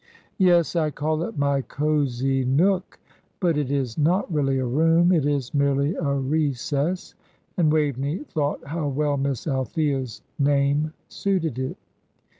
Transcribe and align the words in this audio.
"Yes, 0.39 0.75
I 0.75 0.89
call 0.89 1.21
it 1.21 1.37
my 1.37 1.61
cosy 1.61 2.43
nook. 2.43 2.97
But 3.39 3.55
it 3.55 3.69
is 3.69 3.99
not 3.99 4.33
really 4.33 4.57
a 4.57 4.65
room, 4.65 5.11
it 5.11 5.27
is 5.27 5.53
merely 5.53 5.93
a 5.93 6.13
recess." 6.15 7.13
And 7.55 7.71
Waveney 7.71 8.23
thought 8.23 8.65
how 8.65 8.87
well 8.87 9.17
Miss 9.17 9.45
Althea's 9.45 10.23
name 10.39 10.91
suited 11.07 11.59
it. 11.59 11.77